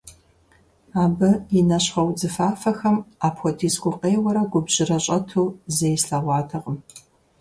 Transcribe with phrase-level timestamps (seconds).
[1.03, 6.77] Абы и нэ щхъуэ-удзыфафэхэм апхуэдиз гукъеуэрэ губжьрэ щӀэту зэи слъэгъуатэкъым.